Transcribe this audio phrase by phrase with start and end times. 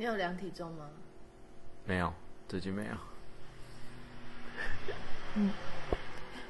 [0.00, 0.86] 你有量体重吗？
[1.84, 2.10] 没有，
[2.48, 2.92] 最近没有。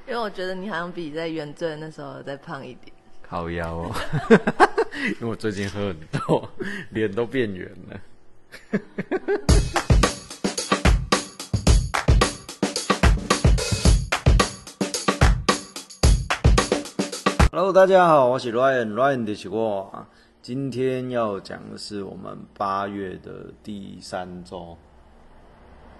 [0.06, 2.92] 因为我觉得你好像比在原罪那时候再胖一点。
[3.20, 3.92] 烤腰哦，
[5.20, 6.48] 因为我最近喝很多，
[6.90, 8.00] 脸都变圆了。
[17.50, 20.06] Hello，大家好，我是 Ryan，Ryan 的是我。
[20.42, 24.74] 今天要讲的是我们八月的第三周，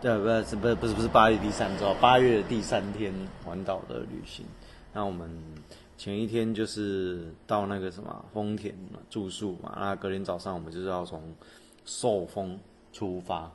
[0.01, 3.12] 对，不是不是不是不是八月第三周，八月的第三天
[3.45, 4.47] 环岛的旅行。
[4.95, 5.30] 那我们
[5.98, 11.22] 前一天就是到那个什么丰田嘛住宿嘛，那隔天早上我们就是要从
[11.84, 12.59] 寿丰
[12.95, 13.52] 出发，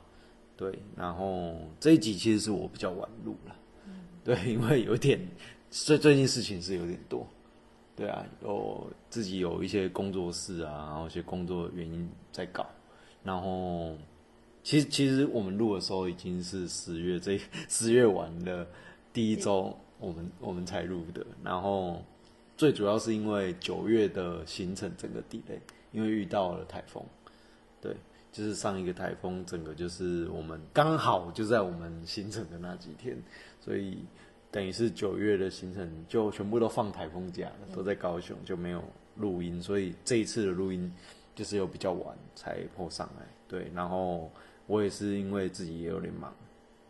[0.56, 3.56] 对，然后这一集其实是我比较晚录了，
[4.22, 5.20] 对，因为有点
[5.68, 7.26] 最最近事情是有点多。
[7.96, 12.66] 对啊，有自己有一些工作室啊，然后一些工作原因在搞，
[13.24, 13.96] 然后
[14.62, 17.40] 其实其实我们录的时候已经是十月这
[17.70, 18.66] 十月完的
[19.14, 22.02] 第一周，我们我们才录的，然后
[22.54, 25.58] 最主要是因为九月的行程整个 delay，
[25.90, 27.02] 因为遇到了台风，
[27.80, 27.96] 对，
[28.30, 33.16] 就是上一个台风，整个就是我们刚好就在我们行程的那几天，
[33.58, 34.04] 所以。
[34.50, 38.82] 等于是九月的行程就全部都放台风假了，都在高雄就没有
[39.16, 40.90] 录音，所以这一次的录音
[41.34, 43.26] 就是又比较晚才破上来。
[43.46, 44.30] 对，然后
[44.66, 46.32] 我也是因为自己也有点忙，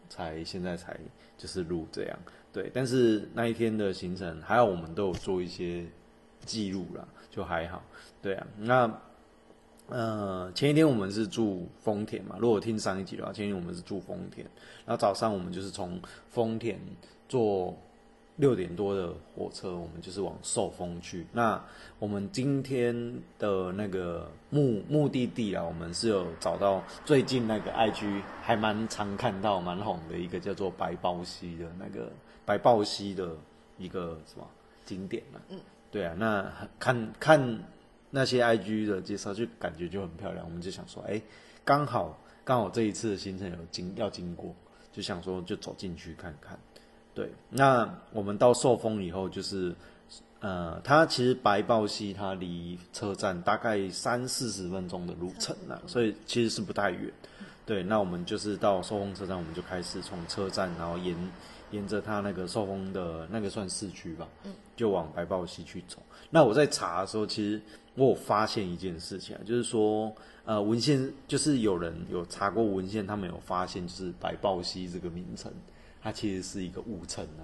[0.09, 0.97] 才现在才
[1.37, 2.19] 就是录这样。
[2.53, 5.85] 对，但是那一天的行程还好，我们都有做一些
[6.45, 7.83] 记录啦，就还好。
[8.23, 9.01] 对啊，那
[9.89, 14.47] 呃前一天我们是住丰田嘛，如果听上一集的话，前一天我们是住丰田，
[14.85, 16.79] 然后早上我们就是从丰田。
[17.29, 17.77] 坐
[18.37, 21.27] 六点多的火车，我们就是往寿丰去。
[21.33, 21.59] 那
[21.99, 22.95] 我们今天
[23.39, 32.13] 的那个目目的地啊，我们是有找到最近那个 IG 还蛮常看到、蛮红的一个叫做白豹溪的那个
[32.45, 33.35] 白豹溪的
[33.79, 34.47] 一个什么
[34.85, 35.59] 景点啊、嗯，
[35.91, 37.59] 对啊，那看看
[38.11, 40.45] 那些 IG 的介绍，就感觉就很漂亮。
[40.45, 41.21] 我们就想说，哎，
[41.65, 44.55] 刚好刚好这一次的行程有经要经过，
[44.93, 46.59] 就想说就走进去看看。
[47.17, 49.75] 对，那我们到寿丰以后，就是，
[50.41, 57.11] 呃，它其实白豹溪它离车站大概三四十分钟的路程啊，所以其实是不太远。
[57.65, 61.17] 对，那我们就是到寿丰车站，我们就开始从车站，然后沿
[61.71, 64.29] 沿着它那个寿丰的那个算市区吧，
[64.77, 65.97] 就往白豹溪去走。
[66.29, 67.59] 那我在查的时候，其实
[67.95, 70.13] 我有发现一件事情啊，就是说，
[70.45, 75.51] 呃，文献就是有人有查过文献，他们有发现就是白豹溪这个名称。
[76.07, 77.43] 它其实是一个误称啊，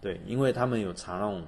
[0.00, 1.44] 对，因为他们有查那种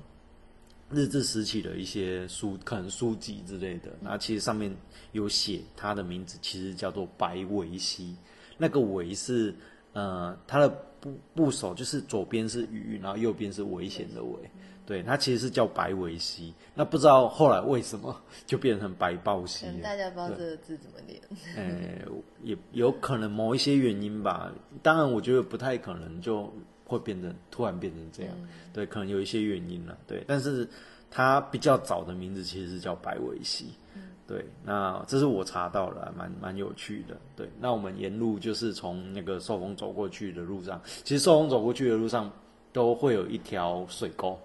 [0.89, 4.73] 日治时期的一些书，可能书籍之类的，那其实上面
[5.11, 8.15] 有写他的名字，其实叫做白维溪。
[8.57, 9.53] 那个维是
[9.95, 10.69] 呃，他的
[11.01, 14.39] 部部首就是左边是鱼，然后右边是危险的危，
[14.87, 16.53] 对，它其实是叫白尾溪。
[16.75, 18.15] 那不知道后来为什么
[18.45, 19.67] 就变成白豹溪？
[19.83, 21.21] 大家不知道这个字怎么念。
[21.57, 22.13] 呃，
[22.43, 24.53] 也有可能某一些原因吧。
[24.83, 26.53] 当然，我觉得不太可能就
[26.85, 28.35] 会变成突然变成这样。
[28.73, 29.97] 对，可能有一些原因了。
[30.07, 30.69] 对，但是
[31.11, 33.69] 它比较早的名字其实是叫白尾溪。
[34.27, 37.17] 对，那这是我查到了，蛮蛮有趣的。
[37.37, 42.31] 对，那我们沿路就是从那个寿丰走过去的路上，其实寿丰走过去的路上
[42.73, 44.39] 都会有一条水沟。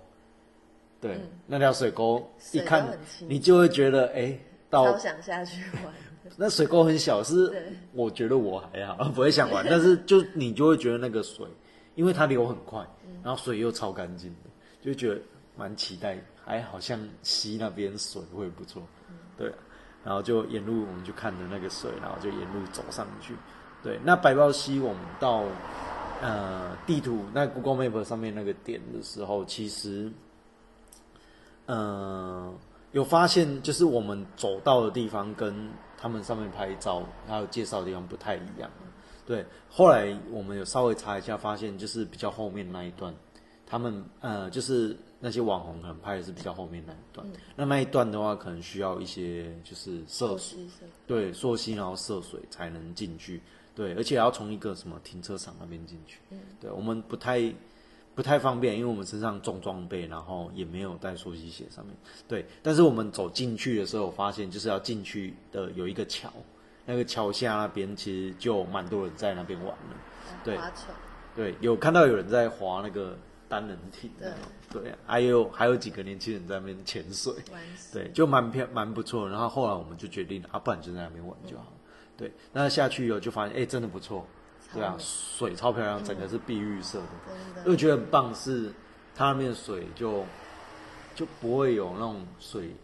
[1.01, 2.87] 对，那条水沟一看
[3.27, 4.37] 你就会觉得，哎，
[4.69, 5.93] 到想下去玩。
[6.37, 9.65] 那水沟很小，是我觉得我还好，不会想玩。
[9.69, 11.45] 但是就你就会觉得那个水，
[11.95, 12.85] 因为它流很快，
[13.23, 14.49] 然后水又超干净的，
[14.81, 15.21] 就觉得
[15.55, 16.17] 蛮期待。
[16.45, 18.81] 还好像溪那边水会不错，
[19.37, 19.51] 对。
[20.03, 23.35] 然后就沿路我们就看着那个水，然后就沿路走上去。
[23.83, 25.43] 对，那白豹溪我们到
[26.21, 30.11] 呃地图那 Google Map 上面那个点的时候，其实
[31.69, 32.51] 呃
[32.91, 38.69] 有发现，就是我们走到的地方跟他们上面拍照还有介绍的地方不太一样。
[39.27, 43.13] 对，后来我们有稍微查一下，发现就是比较后面那一段，
[43.67, 47.27] 他们呃就是那些网红可能拍的是比较后面那一段。
[47.55, 50.57] 那那一段的话，可能需要一些就是涉水，
[51.05, 53.39] 对，溯溪然后涉水才能进去。
[53.75, 56.19] 对，而且要从一个什么停车场那边进去。
[56.59, 57.39] 对，我们不太
[58.19, 61.95] 不太方便，因为我们身上重装备，然后也没有带溯溪鞋上面。
[62.27, 66.29] 对，但是我们走进去的时候，发现就是要进去的有一个桥。
[66.85, 69.95] 那个桥下那边其实就蛮多人在那边玩了，
[70.43, 70.59] 对，
[71.33, 73.17] 对，有看到有人在划那个
[73.47, 74.33] 单人艇，对，
[74.69, 77.33] 对，还有还有几个年轻人在那边潜水，
[77.93, 79.29] 对，就蛮偏蛮不错。
[79.29, 81.71] 然后后来我们就决定啊，不然就在那边玩就好。
[82.17, 84.27] 对，那下去以后就发现，哎、真的不错，
[84.73, 87.05] 对啊，水超漂亮，整个是碧玉色的，
[87.55, 88.71] 真因为觉得很棒是
[89.15, 90.23] 它那边的水就
[91.15, 92.75] 就不会有那种水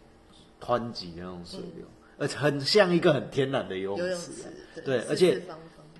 [0.60, 1.84] 湍急的那种水流，
[2.18, 4.32] 而且很像一个很天然的游泳池
[4.84, 5.42] 对而且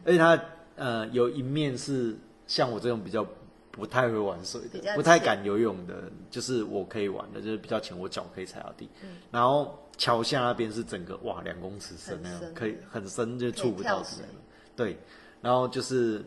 [0.05, 0.41] 而且它
[0.75, 2.17] 呃有一面是
[2.47, 3.27] 像我这种比较
[3.71, 8.89] 不太会玩水的，不太敢游泳的，就是我可以玩的，就是比较浅，我脚可以踩到地。
[9.03, 14.25] 嗯然后桥下那边是整个哇两公尺深那样，可以很深就触不到跳水。
[14.75, 14.99] 对，
[15.47, 16.25] 然后就是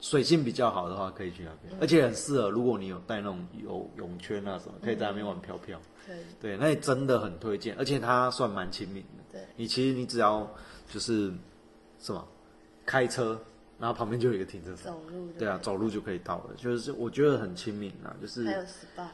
[0.00, 5.80] 水性比较好的话，可以去那嗯边，而且很适合，如果你有带那种游泳圈啊什么，可以在那边玩漂漂。
[6.04, 9.22] 可以，对，那里真的很推荐，而且它算蛮亲民的。
[9.30, 10.52] 对，你其实你只要
[10.88, 11.32] 就是
[12.00, 12.26] 什么
[12.84, 13.40] 开车，
[13.78, 16.54] 然后旁边就有一个停车场，走路就对啊，走路就可以到了。
[16.56, 19.06] 就是我觉得很亲民啊，就是还有 SPA。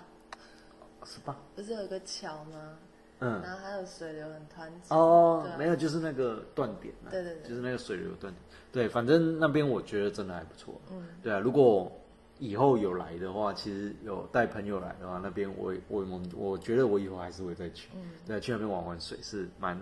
[1.04, 1.34] SPA？
[1.54, 2.78] 不是有个桥吗？
[3.22, 4.92] 嗯，然后还有水流很湍急。
[4.94, 8.34] 哦没有，就是那个断点啊，对对对就是那个水流断点。
[8.72, 10.80] 对，反正那边我觉得真的还不错。
[10.90, 11.90] 嗯，对啊，如果
[12.38, 17.88] 以后有来的话，其实有带朋友来的话，那边我我我我觉得我以后还是会再去。
[17.94, 19.78] 嗯，对，去那边玩玩水是蛮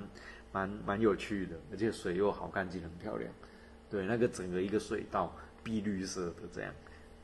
[0.53, 3.33] 蛮蛮有趣的，而且水又好干净，很漂亮。
[3.89, 6.73] 对，那个整个一个水道碧绿色的这样，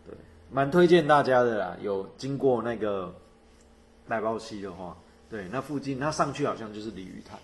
[0.07, 0.15] 对，
[0.51, 1.77] 蛮推荐大家的啦。
[1.81, 3.15] 有经过那个
[4.07, 4.97] 奶包溪的话，
[5.29, 7.39] 对，那附近它上去好像就是鲤鱼潭，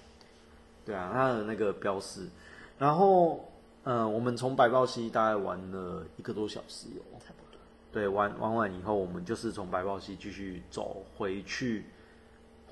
[0.84, 2.28] 对啊，它的那个标识。
[2.78, 3.48] 然后，
[3.84, 7.60] 呃，我们从白豹溪大概玩了一个多小时有，差不多。
[7.92, 11.84] 对，玩玩完以后，我们就是从白豹溪继续走回去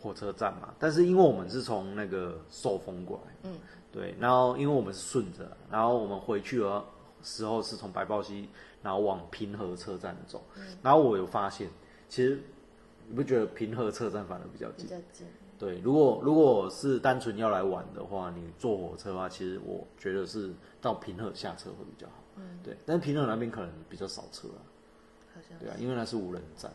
[0.00, 0.72] 火车站嘛。
[0.78, 3.58] 但是因为我们是从那个寿丰过来，嗯，
[3.92, 6.84] 对，然后因为我们是顺着，然后我们回去的
[7.22, 8.48] 时候是从白豹溪，
[8.82, 10.42] 然后往平和车站走。
[10.82, 11.68] 然后我有发现，
[12.08, 12.40] 其实
[13.10, 14.86] 你不觉得平和车站反而比较近？
[14.86, 15.26] 比较近。
[15.58, 22.14] 对，如果如果是单纯要来玩的话，你坐火车的话，其实我觉得是到平和下车会比较好。
[22.36, 24.62] 嗯，对，但是平和那边可能比较少车啊。
[25.34, 26.70] 好像对啊，因为那是无人站，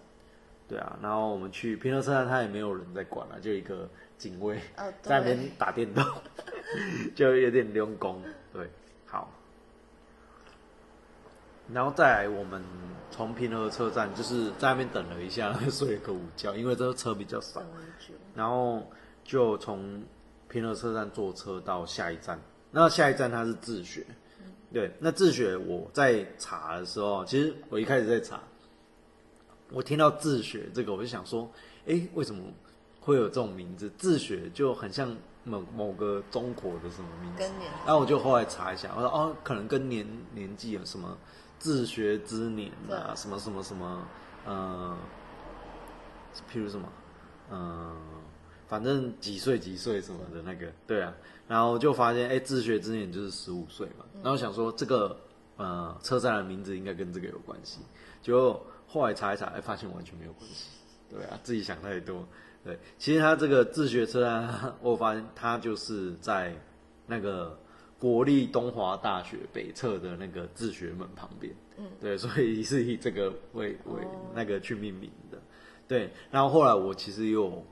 [0.67, 6.03] 对啊，然后我们去平和车站，他也没有人在管了、就一个警卫哦，在那边，打电动，
[7.15, 8.21] 就有点用功。
[8.53, 8.69] 对，
[9.05, 9.31] 好，
[11.73, 12.61] 然后再来，我们
[13.09, 17.61] 从平和车站就是在那边等了一下， 睡了个午觉，因为这个车比较少。
[18.35, 18.83] 然后
[19.23, 20.03] 就从
[20.47, 22.39] 平和车站坐车到下一站，
[22.71, 24.05] 那下一站它是自学，
[24.71, 28.39] 对，那自学我在查的时候，其实我一开始在查，
[29.71, 31.49] 我听到自学这个，我就想说，
[31.87, 32.43] 哎，为什么
[32.99, 33.89] 会有这种名字？
[33.97, 37.43] 自学就很像某某个中国的什么名字？
[37.85, 41.17] 然后我就后来查一下，我说哦，可能跟年年纪有什么
[41.65, 44.07] 自学之年啊，什么什么什么，
[44.45, 44.95] 呃，
[46.47, 46.87] 譬如什么，
[47.49, 47.91] 嗯、
[48.67, 51.11] 反正几岁几岁什么的那个，对啊，
[51.47, 55.19] 然后就发现，哎，自学之年就是十五岁嘛，然后想说这个
[55.57, 57.79] 呃车站的名字应该跟这个有关系，
[58.21, 60.69] 结果后来查一查，哎，发现完全没有关系，
[61.09, 62.23] 对啊，自己想太多，
[62.63, 66.55] 对，其实他这个自学车站， 我发现他就是在
[67.07, 67.57] 那个
[68.05, 74.31] 国立东华大学北侧的那个自学门旁边，嗯，对，所以是以这个为为哦。
[74.35, 75.41] 那个去命名的，
[75.87, 77.65] 对，然后后来我其实有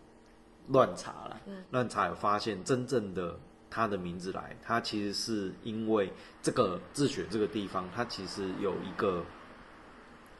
[0.69, 1.39] 乱查了，
[1.69, 3.39] 乱查有发现真正的
[3.69, 9.23] 它的名字来，它其实是因为这个自学这个地方，它其实有一个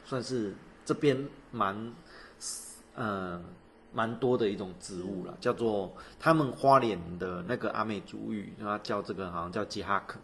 [0.04, 0.52] 算是
[0.84, 1.94] 这边蛮
[2.96, 3.40] 呃
[3.94, 10.18] 蛮多的一种植物啦，叫做他们花莲的那个阿美族语，它叫这个好像叫吉哈克，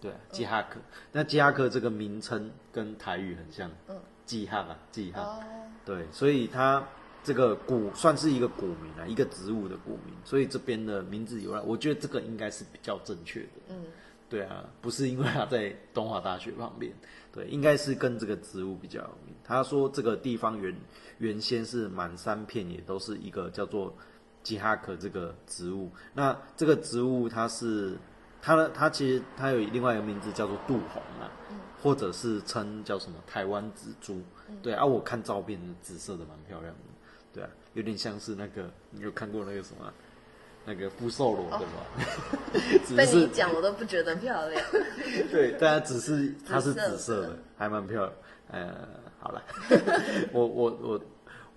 [0.00, 0.78] 对、啊，吉哈克。
[1.10, 5.22] 那吉哈克这个名称跟台语很像，嗯，吉哈啊，吉哈。
[5.22, 5.42] 哦，
[5.86, 6.86] 对，所以它
[7.24, 13.48] 这个古算是一个古名啊，一个植物的古名，所以这边的名字由来，我觉得这个应该是比较正确的。
[13.70, 13.84] 嗯，
[14.28, 16.92] 对啊，不是因为它在东华大学旁边，
[17.38, 19.32] 对，应该是跟这个植物比较有名。
[19.44, 20.74] 他说这个地方原
[21.18, 23.94] 原先是满山遍野都是一个叫做
[24.42, 27.96] 吉哈克这个植物，那这个植物它是
[28.42, 31.30] 它的它其实它有另外一个名字叫做杜红啊，
[31.80, 34.20] 或者是称叫什么台湾紫珠，
[34.60, 36.80] 对啊，我看照片紫色的蛮漂亮的，
[37.32, 39.94] 对啊，有点像是那个你有看过那个什么啊、
[40.68, 42.82] 那个福寿螺对吧？
[42.86, 44.62] 只被你讲，我都不觉得漂亮。
[45.32, 48.12] 对，但它只是它是紫色紫色的的，还蛮漂亮。
[48.50, 48.86] 呃，
[49.18, 49.42] 好了，
[50.30, 51.00] 我我我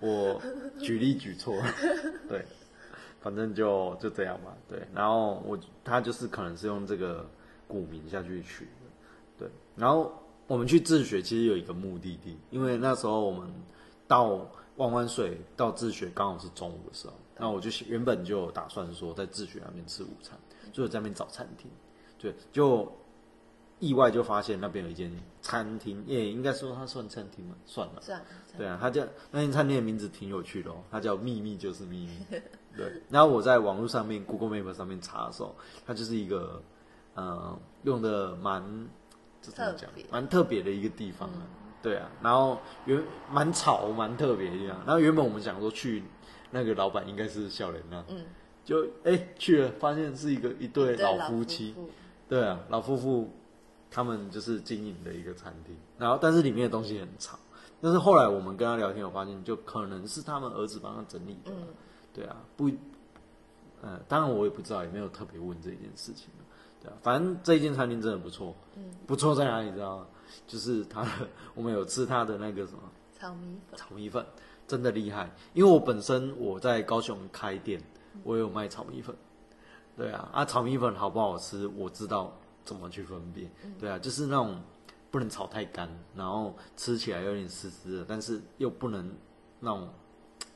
[0.00, 0.42] 我
[0.78, 1.54] 举例举错，
[2.26, 2.42] 对，
[3.20, 4.56] 反正就就这样吧。
[4.66, 7.28] 对，然后我他就是可能是用这个
[7.68, 9.48] 古名下去取的，对。
[9.76, 10.10] 然后
[10.46, 13.46] 我们去自学其实有一个目的地，因为那时候我们
[14.08, 14.40] 到
[14.76, 20.38] 万湾水到自学刚好是中午的时候，那我就原本就打算说在自学那边吃午餐，
[20.72, 21.68] 就在那边找餐厅。
[22.16, 22.90] 对，就
[23.80, 28.00] 意外就发现那边有一间餐厅，也应该说它算餐厅嘛，算了。
[28.00, 32.12] 算了，对啊，它叫那间餐厅的名字挺有趣的哦，它叫秘密就是秘密。
[32.76, 35.52] 对，然后我在网络上面 Google Map 上面查的时候，
[35.84, 36.62] 它就是一个
[37.14, 38.62] 呃用的蛮
[39.40, 41.42] 这怎么讲，蛮特别的一个地方啊。
[41.82, 44.78] 对啊，然后原蛮吵蛮特别的地方。
[44.86, 46.04] 然后原本我们想说去
[46.52, 48.24] 那个老板应该是笑脸那，嗯，
[48.64, 51.72] 就哎、去了，发现是一个一对对老夫妻。
[51.72, 51.90] 妇
[52.28, 53.28] 对啊，老夫妇
[53.90, 57.36] 他们就是经营的一个餐厅，然后但是里面的东西很吵。
[57.80, 61.50] 但是后来我们跟他聊天，我发现就可能是他们儿子帮他整理的
[62.14, 62.70] 对啊，不，
[63.82, 66.28] 呃，当然我也不知道，也没有特别问这件事情
[66.80, 68.54] 对啊，反正这一间餐厅真的不错。
[68.76, 69.66] 嗯，不错在哪里？
[69.66, 70.06] 你知道吗？
[70.46, 72.80] 就是他的，我们有吃他的那个什么
[73.18, 74.24] 炒米粉，炒米粉，
[74.66, 75.30] 真的厉害。
[75.54, 77.82] 因为我本身我在高雄开店，
[78.22, 79.14] 我有卖炒米粉。
[79.96, 82.32] 对啊，啊，炒米粉好不好吃，我知道
[82.64, 83.50] 怎么去分辨。
[83.78, 84.60] 对啊，就是那种
[85.10, 89.12] 不能炒太干，然后吃起来有点湿湿的，但是又不能
[89.60, 89.88] 那种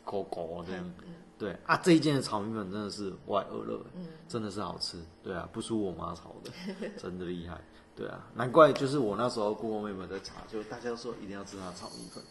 [0.05, 0.93] 狗狗这样。
[1.39, 3.79] 对啊，这一件的炒米粉真的是外二乐，
[4.27, 4.99] 真的是好吃。
[5.23, 6.51] 对啊，不输我妈炒的，
[6.97, 7.61] 真的厉害。
[7.95, 12.25] 对啊，难怪就是我那时候姑姑妹妹在查，就大家都说一定要吃她炒米粉。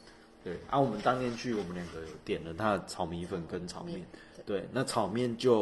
[0.46, 0.54] 对。
[0.70, 4.02] 啊，我们当天去，我们两个有点了他的炒米粉跟炒面。
[4.46, 5.60] 对，那炒面就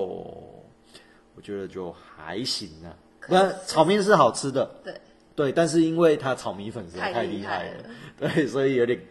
[1.35, 2.93] 我觉得就还行啊，
[3.29, 4.65] 那炒面是好吃的。
[4.83, 5.01] 对，
[5.33, 7.77] 对，但是因为它炒米粉实在太太厉害了。
[7.77, 9.01] 了， 对，所以有点，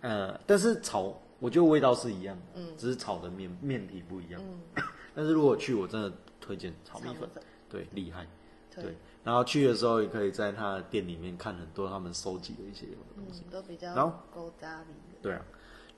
[0.00, 4.40] 呃，但是炒我觉得味道是一样的，嗯，只是炒的面面体不一样。
[5.14, 7.28] 但是如果去，我真的推荐炒米粉，
[7.68, 8.26] 对，厉害，
[8.74, 8.84] 对。
[8.84, 8.94] 对。
[9.28, 13.92] 然后去的时候也可以在他的店里面看很多他们收集的一些东西，嗯，都比较
[14.34, 15.44] 勾搭里的，对啊。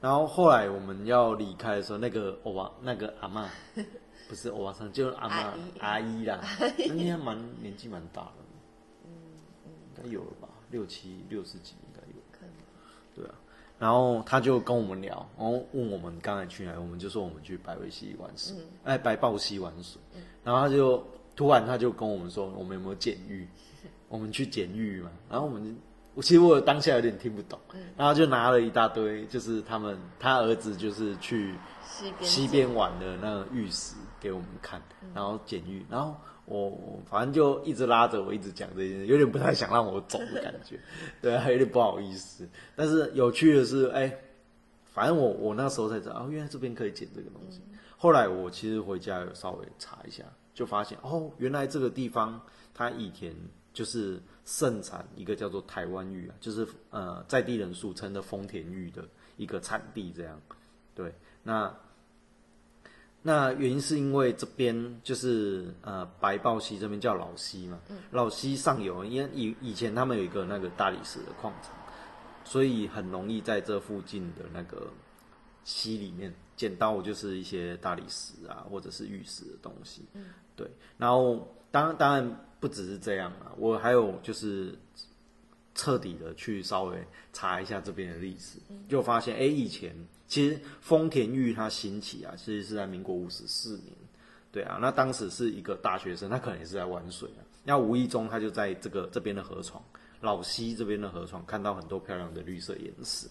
[0.01, 3.49] 然后后来我们要离开的时候，那个欧巴那个阿妈，
[4.29, 8.33] 不是欧巴桑，就是阿妈阿姨啦，那应该蛮年纪蛮大的，
[9.05, 9.13] 嗯
[9.97, 12.17] 应该有了吧，六七六十几应该有。
[12.33, 12.55] 可能。
[13.15, 13.35] 对啊，
[13.79, 20.01] 然后他就跟我们聊，然后问我们刚才去哪，我们就说我们去白尾溪玩水，哎、白豹溪玩水，
[20.43, 21.07] 然后他就
[21.41, 23.49] 突然他就跟我们说，我们有没有捡玉？
[24.09, 25.75] 我们去捡玉嘛，然后我们
[26.13, 27.59] 我其实我当下有点听不懂，
[27.97, 31.55] 然后就拿了一大堆，就是他们他儿子就是去
[32.21, 34.83] 西边玩的那个玉石给我们看，
[35.15, 40.79] 然后捡玉，然后我我反正就一直拉着我一直讲这件事，有点不太想让我走的感觉，
[41.23, 42.47] 对还，有点不好意思。
[42.77, 44.15] 但是有趣的是，哎、
[44.93, 47.63] 反正我我那时候才知道，哦，原来这边可以捡这个东西。
[47.97, 52.41] 后来我其实回家有稍微查一下，就发现哦，原来这个地方
[52.75, 53.35] 它以前
[53.73, 60.41] 就是盛产一个叫做台湾玉啊，就是呃在地人俗称的丰田玉的一个产地，这样。
[60.95, 61.75] 对，那
[63.23, 67.79] 那原因是因为这边就是呃白豹溪这边叫老溪嘛，
[68.11, 71.73] 老溪上游，因为以以前他们有一个那个大理石的矿场，
[72.45, 74.89] 所以很容易在这附近的那个
[75.65, 80.03] 溪里面捡到就是一些大理石啊，或者是玉石的东西。
[80.55, 84.75] 对，然后当当然不只是这样啊，我还有就是
[85.75, 87.03] 彻底的去稍微
[87.33, 88.59] 查一下这边的历史，
[88.91, 89.97] 就发现哎、诶以前
[90.29, 93.97] 其实丰田玉它兴起啊，其实是在民国五十四年。
[94.53, 99.83] 对啊，那当时是一个大学生，他可能也是在玩水啊，那无意中他就在这个这边的河床
[100.21, 103.29] 老西这边的河床看到很多漂亮的绿色岩石，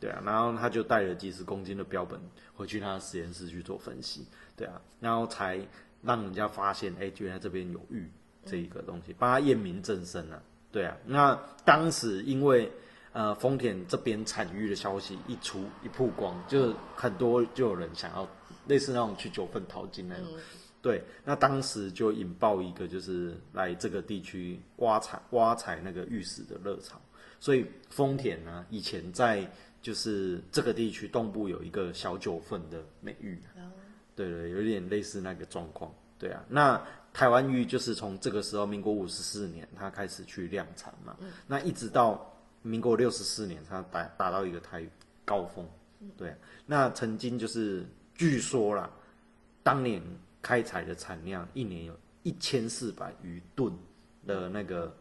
[0.00, 2.18] 对啊，然后他就带了几十公斤的标本
[2.54, 4.26] 回去他的实验室去做分析，
[4.56, 5.60] 对啊，然后才
[6.02, 8.10] 让人家发现，哎，原来这边有玉
[8.46, 10.42] 这一个东西，帮他验明正身啊，
[10.72, 12.72] 对啊，那当时因为
[13.12, 18.26] 呃丰田这边产玉的消息一出一曝光，就很多就有人想要
[18.66, 20.26] 类似那种去九份淘金那种。
[20.82, 26.98] 对，那当时就引爆一个就是来这个地区挖采挖采那个玉石的热潮，
[27.38, 29.46] 所以丰田呢以前在
[29.82, 33.40] 就是这个地区东部有一个小九份的美玉，
[34.14, 36.44] 对对，有点类似那个状况，对啊。
[36.48, 36.80] 那
[37.12, 42.30] 台湾玉就是从这个时候，民国五十四年它开始去量产嘛，那一直到
[42.62, 44.86] 民国六十四年它达达到一个台
[45.24, 45.66] 高峰，
[46.16, 48.90] 对啊、那曾经就是据说啦，
[49.62, 50.02] 当年
[50.42, 53.72] 开采的产量一年有一千四百余吨
[54.26, 54.94] 的那个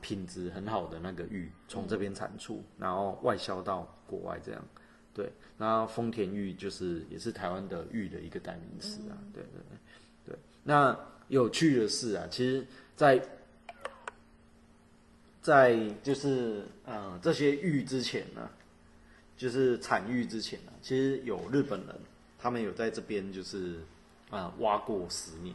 [0.00, 4.64] 品质很好的那个玉从这边产出，然后外销到国外这样。
[5.12, 9.14] 对，那丰田玉就是也是台湾的玉的一个代名词啊。
[9.32, 9.60] 对对
[10.26, 10.38] 对对。
[10.62, 13.22] 那有趣的是啊，其实在，
[15.40, 18.50] 在就是呃这些玉之前呢、
[19.36, 21.94] 就是产玉之前呢、其实有日本人
[22.38, 23.76] 他们有在这边就是
[24.30, 25.54] 啊、呃挖过十年。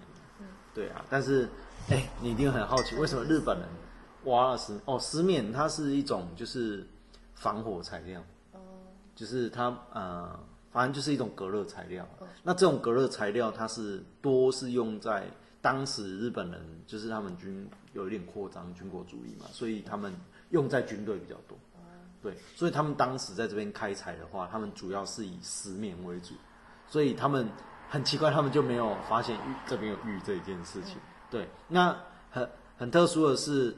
[0.73, 1.49] 对啊，但是
[1.89, 3.67] 哎、你一定很好奇，为什么日本人
[4.25, 6.85] 挖了石哦石棉它是一种就是
[7.35, 8.23] 防火材料，
[9.19, 10.39] 就是它呃
[10.71, 12.07] 反正就是一种隔热材料。
[12.41, 15.25] 那这种隔热材料它是多是用在
[15.61, 20.13] 当时日本人就是他们军有一点扩张军国主义嘛，所以他们
[20.51, 21.57] 用在军队比较多。
[22.21, 26.33] 对，所以他们当时在这边开采的话，他们主要是以石棉为主，
[26.87, 27.45] 所以他们
[27.89, 30.97] 很奇怪，他们就没有发现玉这边有玉这一件事情。
[31.29, 31.93] 对，那
[32.31, 33.75] 很很特殊的是，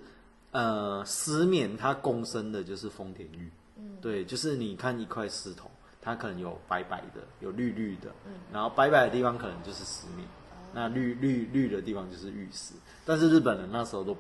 [0.52, 3.52] 呃，石棉它共生的就是丰田玉。
[4.02, 5.70] 对，就是你看一块石头，
[6.02, 8.34] 它可能有白白的，有绿绿的，嗯。
[8.52, 10.28] 然后白白的地方可能就是石棉，
[10.74, 12.74] 那绿绿绿的地方就是玉石。
[13.06, 14.16] 但是日本人那时候都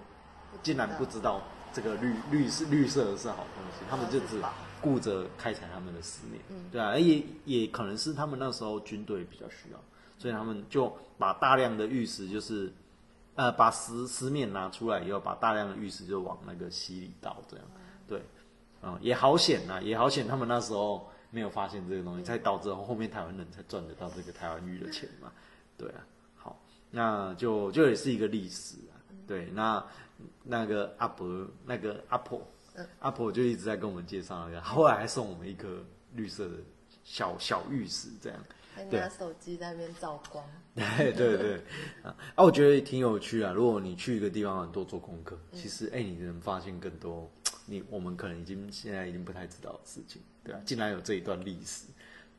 [0.63, 1.41] 竟然不知道
[1.73, 4.41] 这个绿绿是绿色的是好东西，他们就只
[4.81, 6.41] 顾着开采他们的石棉，
[6.71, 9.79] 对啊，也也可能是他们那时候军队比较需要，
[10.17, 12.71] 所以他们就把大量的玉石就是。
[13.33, 17.65] 呃，把石石面拿出来以后，把大量的玉石就往那个溪里倒，这样，
[18.05, 18.21] 对，
[18.81, 25.31] 啊、也好险呐，也好险，他们那时候没有发现这个东西，才导致后面台湾人才赚得到这个台湾玉的钱嘛，
[25.77, 26.59] 对啊，好，
[26.89, 28.97] 那就就也是一个历史啊，
[29.27, 29.85] 对，那
[30.43, 32.41] 那个阿伯，那个阿婆，
[32.99, 35.83] 阿婆就一直在跟我们介绍那个，后来还送我们一颗
[36.13, 36.55] 绿色的
[37.03, 38.39] 小小玉石，这样。
[38.73, 40.41] 还对拿手机在那边照光，
[40.73, 41.55] 对对对，
[42.01, 43.51] 啊，啊，我觉得挺有趣啊。
[43.51, 47.29] 如果你去一个地方很多做功课，其实哎、你能发现更多
[47.71, 51.87] 你我们可能已经现在已经不太知道的事情，对啊，竟然有这一段历史，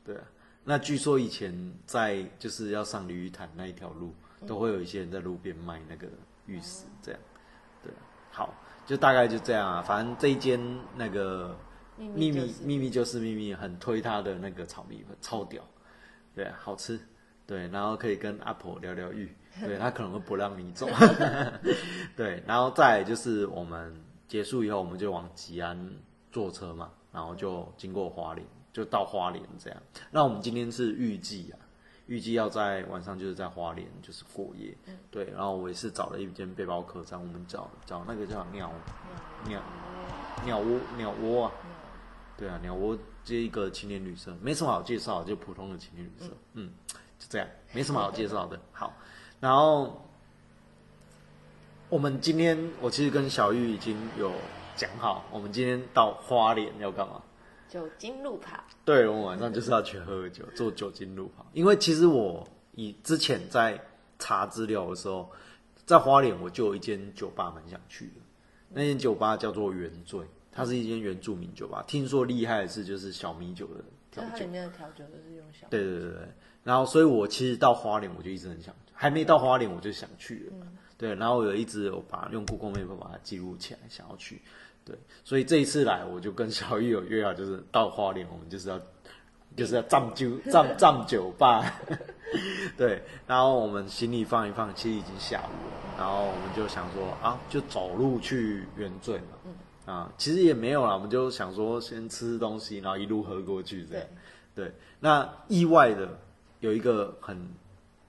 [0.05, 0.23] 对啊。
[0.63, 4.13] 那据说以前在就是要上鲤鱼潭那一条路，
[4.47, 6.07] 都会有一些人在路边卖那个
[6.45, 7.19] 玉石，这样，
[7.81, 7.97] 对啊。
[8.31, 8.53] 好，
[8.85, 9.81] 就大概就这样啊。
[9.81, 10.59] 反正这一间
[10.95, 11.57] 那个
[11.97, 15.61] 秘密秘密就是秘密很推他的那个炒米粉，超屌。
[16.35, 16.99] 对，好吃，
[17.45, 20.87] 对，然后可以跟阿婆聊聊玉，对他可能会不让你走，
[22.15, 23.93] 对，然后再来就是我们
[24.33, 25.77] 结束以后，我们就往吉安
[26.31, 29.79] 坐车嘛，然后就经过花莲，就到花莲这样。
[30.09, 31.59] 那我们今天是预计啊，
[32.07, 34.75] 预计要在晚上就是在花莲就是过夜，
[35.11, 38.71] 对，然后我也是找了一间背包客栈，我们找找那个叫鸟
[39.47, 39.61] 鸟
[40.43, 41.51] 鸟窝鸟窝啊，
[42.35, 46.73] 对啊，鸟窝这一个青年旅社，没什么好介绍，就普通的青年旅社，嗯，
[47.19, 48.59] 就这样，没什么好介绍的。
[48.71, 48.91] 好，
[49.39, 50.03] 然后
[51.93, 54.31] 我们今天我其实跟小玉已经有
[54.75, 57.21] 讲好，我们今天到花莲要干嘛？
[57.69, 61.45] 酒精路跑，对，我们晚上就是要去喝酒，做酒精路跑。
[61.53, 63.79] 因为其实我以之前在
[64.17, 65.29] 查资料的时候，
[65.85, 68.21] 在花莲我就有一间酒吧蛮想去的，
[68.69, 70.19] 那间酒吧叫做原罪，
[70.51, 71.83] 它是一间原住民酒吧。
[71.85, 76.27] 听说厉害的是就是小米酒的调酒就它里，面的调酒都是用小，对对对对。
[76.63, 80.67] 然后，所以我其实到花莲我就一直很想，还没到花莲我就想去了。
[81.03, 84.41] 对，然后我有一直有把用 Google Map 把它记录起来，想要去。
[84.85, 88.79] 对，所以这一次来，我就跟小玉有约好，就是到花莲，我们就是要
[89.57, 91.69] 就是要占酒 占占酒吧。
[92.77, 99.91] 对，然后我们行李放一放，其实已经下午了，然后我们就想说啊，就走路去原醉嘛。
[99.93, 104.07] 啊，其实也没有啦，我们就想说先吃东西，然后一路喝过去这样。
[104.55, 106.17] 对，那意外的
[106.61, 107.37] 有一个很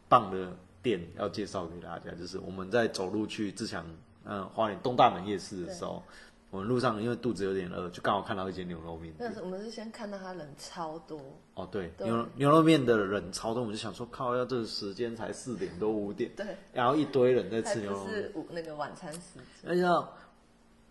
[0.08, 3.84] 棒的店要介绍给大家，就是我们在走路去自强
[4.24, 6.02] 嗯花莲东大门夜市的时候，
[6.50, 9.34] 我们路上因为肚子有点饿，就刚好看到一间牛肉面但。
[9.34, 11.18] 是我们是先看到他人超多，
[11.54, 19.82] 哦，对，对牛牛肉面的人超多，我们就想说，靠，要这个时间才四点多五点，对，然后一堆人在吃牛肉面，是午那个晚餐时间，而且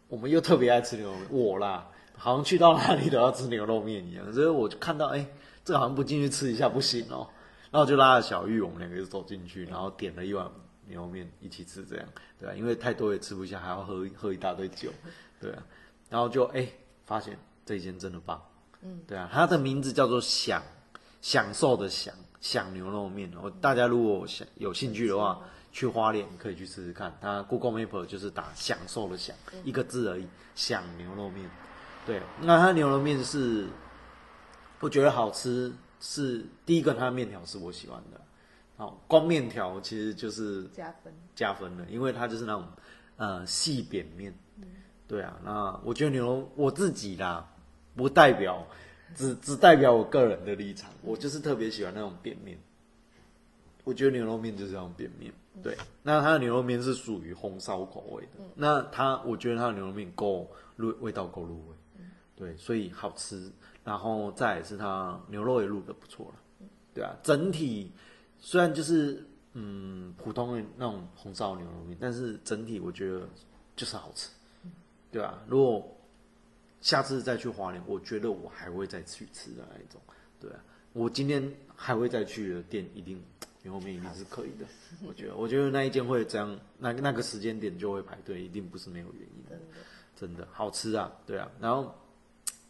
[0.09, 5.25] 我们又特别爱吃牛肉面，我啦，好像去到哪里都要吃牛肉面一样，所以我就看到，哎、
[5.63, 7.27] 这个好像不进去吃一下不行哦，
[7.73, 10.47] 然后就拉着小玉，我们两个就走进去，然后点了一碗
[10.85, 12.05] 牛肉面一起吃，这样，
[12.39, 14.91] 对啊，因为太多也吃不下，还要喝喝一大堆酒，
[15.41, 15.63] 对啊，
[16.07, 16.67] 然后就哎、
[17.03, 18.39] 发现这一间真的棒，
[18.83, 20.61] 嗯，对啊，它的名字叫做享
[21.19, 27.17] 享受的享享牛肉面，我大家如果想有兴趣的话，去花莲可以去试试看。
[27.19, 31.49] 它 Google Map 就是打享受的享一个字而已，享牛肉面。
[32.05, 33.65] 对，那它牛肉面是
[34.79, 35.73] 我觉得好吃，
[36.05, 38.19] 是第一个它的面条是我喜欢的。
[38.75, 41.13] 好，光面条其实就是加分。
[41.33, 42.67] 加分的，因为它就是那种
[43.15, 44.33] 呃细扁面。
[45.07, 47.49] 对啊，那我觉得牛肉我自己啦，
[47.95, 48.67] 不代表
[49.15, 52.57] 只只代表我个人的立场，我就是特别喜欢那种扁面。
[53.85, 55.77] 我觉得牛肉面就是这种扁面，对。
[56.01, 61.75] 那它的牛肉面是属于红烧口味的，那它我觉得它的牛肉面够入味道够入味，
[62.35, 63.49] 对，所以好吃。
[63.83, 67.15] 然后再也是它牛肉也卤的不错了，对啊。
[67.23, 67.91] 整体
[68.39, 73.27] 虽然就是嗯普通的那种红烧牛肉面，但是整体我觉得
[73.75, 74.29] 就是好吃，
[75.11, 75.95] 对啊，如果
[76.81, 80.01] 下次再去花莲，我觉得我还会再去吃的那一种，
[80.39, 80.59] 对啊，
[80.93, 83.23] 我今天还会再去的店，一定
[83.61, 84.65] 牛肉面一定是可以的，
[85.07, 89.57] 我觉得，我觉得那一间会这样，那那个时间点就会排队，一定不是没有原因的，
[90.15, 91.95] 真的好吃啊，对啊，然后，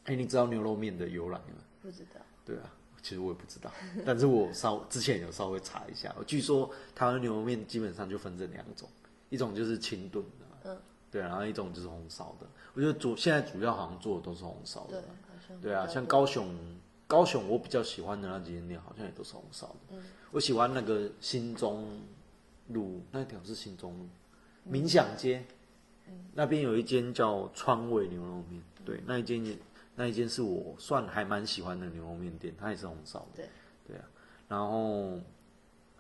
[0.06, 1.64] 哎，你知道牛肉面的由来吗？
[1.82, 2.22] 不知道。
[2.46, 3.72] 对啊，其实我也不知道，
[4.06, 8.88] 但是我稍之前有稍微查一下，据说台湾牛肉面基本上就分这两种，
[9.30, 10.78] 一种就是清炖的，嗯，
[11.10, 12.48] 对，然后一种就是红烧的。
[12.74, 16.54] 我觉得主现在主要好像做的都是红烧对，的，好像对啊，像高雄，
[17.08, 19.76] 高雄我比较喜欢的那几间店好像也都是红烧的。
[19.92, 22.02] 嗯我喜欢那个新中
[22.70, 24.08] 路那条是新中路，
[24.72, 25.46] 冥想街，
[26.08, 29.56] 嗯那边有一间叫川味牛肉面，对，那一间也
[29.96, 33.28] 那一间是我算还蛮喜欢的牛肉面店，它也是红烧的。
[33.36, 33.50] 对，
[33.88, 34.06] 对啊，
[34.48, 35.20] 然后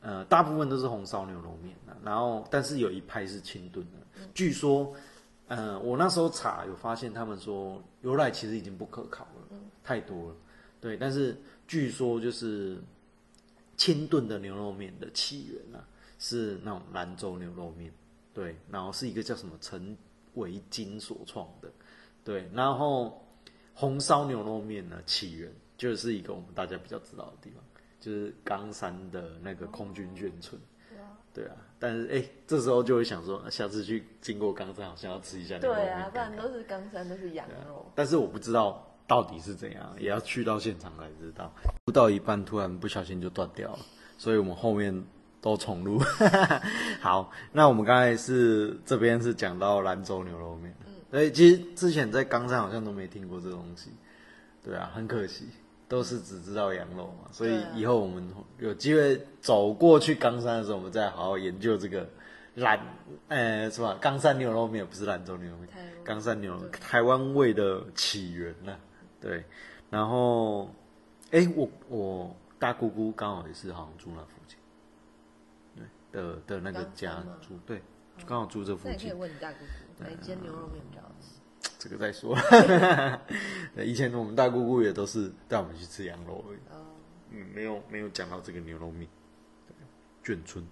[0.01, 3.97] 呃，大部分都是红烧牛肉面啊，然后但是有一派是清炖的，
[4.33, 4.93] 据说。
[5.49, 10.35] 呃，我那时候查有发现，他们说由来其实已经不可考了，太多了。
[10.79, 12.81] 对，但是据说就是
[13.75, 15.85] 清炖的牛肉面的起源啊，
[16.17, 17.93] 是那种兰州牛肉面，
[18.33, 19.95] 对，然后是一个叫什么陈
[20.35, 21.69] 维金所创的，
[22.23, 23.22] 对，然后
[23.73, 27.63] 红烧牛肉面呢起源就是一个我们大家比较知道的地方，
[27.99, 30.59] 就是冈山的那个空军眷村。
[31.33, 37.91] 对啊，但是哎、这时候就会想说，下次去经过冈山，好像要吃一下牛肉面对啊，不然都是冈山，都是羊肉。
[37.95, 41.51] 但是我不知道到底是怎样，也要去到现场才知道。
[41.85, 43.79] 录到一半突然不小心就断掉了，
[44.15, 45.03] 所以我们后面
[45.41, 45.99] 都重录。
[47.01, 50.71] 好，那我们刚才是这边是讲到兰州牛肉面，
[51.13, 53.91] 所以其实之前在冈山好像都没听过这东西，
[54.63, 55.47] 对啊，很可惜。
[55.85, 62.09] 都是只知道羊肉嘛，所以以后我们有机会走过去冈山的时候，我们再好好研究这个
[62.55, 62.79] 兰，
[63.27, 63.95] 呃，是吧？
[64.01, 65.69] 冈山牛肉面不是兰州牛肉面，
[66.03, 68.75] 冈山牛肉台湾味的起源啊、
[69.21, 69.43] 对，
[69.91, 70.67] 然后，
[71.29, 74.57] 哎、我我大姑姑刚好也是好像住那附近，
[76.11, 77.79] 对的的那个家住，对，
[78.25, 79.65] 刚好住这附那你可以近，问你大姑姑，
[80.03, 81.69] 哪一间牛肉面比较好吃？
[81.79, 82.35] 这个再说。
[83.75, 86.57] 对以前我们大姑姑也都是带我们去吃羊肉而已。
[86.71, 86.85] 哦，
[87.31, 89.07] 嗯，没有没有讲到这个牛肉面，
[89.67, 90.63] 对眷村，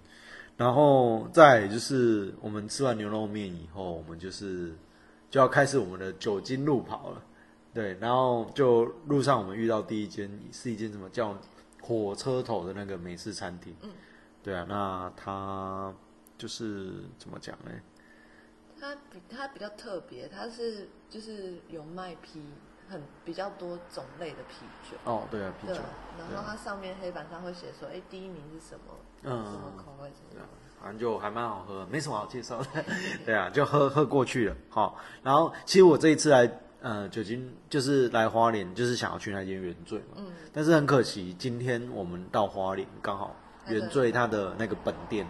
[0.56, 4.72] 然后再就是我们吃完牛肉面以后，我们就是
[5.30, 7.22] 就要开始我们的酒精路跑了，
[7.74, 11.36] 对，然后就路上我们遇到第一间是一间什么叫
[11.80, 13.90] 火车头的那个美式餐厅，嗯，
[14.42, 15.92] 对啊，那它
[16.38, 17.72] 就是怎么讲呢？
[18.82, 22.42] 它比它比较特别，它是就是有卖啤，
[22.88, 24.96] 很比较多种类的啤酒。
[25.04, 25.74] 哦，对啊，啤酒，，
[26.18, 28.92] 然后它上面黑板上会写说，哎，第一名是什么，
[29.22, 30.48] 嗯什么口味，什么对啊，
[30.80, 32.84] 反正就还蛮好喝，没什么好介绍的。
[33.24, 34.56] 对啊，就喝喝过去了。
[34.68, 40.16] 好，然后其实我这一次来呃酒精就是来花莲，就是想要去那间原醉嘛。
[40.16, 43.36] 嗯，但是很可惜，今天我们到花莲刚好
[43.68, 45.24] 原醉它的那个本店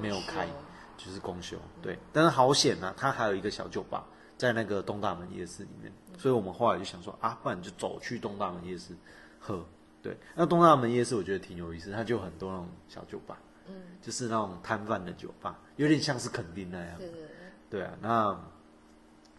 [0.00, 0.52] 没有开休，
[0.96, 1.56] 就是公休。
[1.82, 4.06] 对，但是好险啊，它还有一个小酒吧
[4.36, 8.94] 在那个东大门夜市里面，所以我们后来就想说啊，不然就走去东大门夜市
[9.38, 9.64] 喝。
[10.02, 13.38] 对，那东大门夜市我觉得挺有意思，它就很多那种小酒吧。
[13.68, 16.96] 嗯，就是那种摊贩的酒吧，有点像是垦丁那样。
[16.98, 17.20] 对对
[17.68, 18.40] 对，对啊，那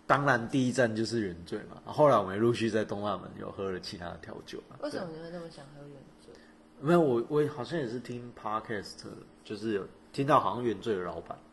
[0.06, 1.82] 当然第一站就是原罪嘛。
[1.86, 4.76] 后来我们陆续在东大门有喝了其他的调酒啊。
[4.82, 6.34] 为什么你会那么想喝原罪？
[6.82, 9.06] 没有，我我好像也是听 podcast，
[9.46, 11.47] 就是有听到好像原罪的老板，嗯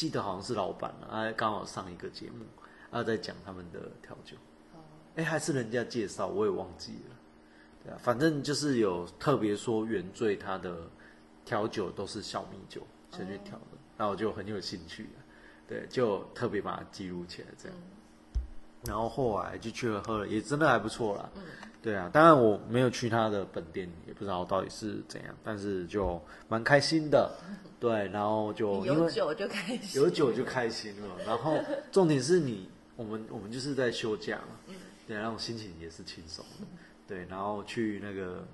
[0.00, 2.46] 记得好像是老板啊，他刚好上一个节目，
[2.90, 4.34] 他在讲他们的调酒。
[4.72, 4.80] 哦，
[5.16, 7.16] 哎，还是人家介绍，我也忘记了。
[7.84, 10.88] 对啊，反正就是有特别说原罪他的
[11.44, 15.20] 调酒都是小米酒先去调的，那我就很有兴趣啊。
[15.68, 17.76] 对，就特别把它记录起来这样。
[18.84, 21.30] 然后后来就去了喝了，也真的还不错啦。
[21.36, 21.42] 嗯
[21.82, 27.34] 对啊，当然我没有去他的本店，也不知道到底是怎样，但是就蛮开心的。
[27.80, 31.08] 对，然后就因为有酒就开心，有酒就开心了。
[31.26, 31.58] 然后
[31.90, 34.74] 重点是你，我们我们就是在休假嘛，
[35.06, 36.66] 对，那种心情也是轻松的。
[37.08, 38.46] 对，然后去那个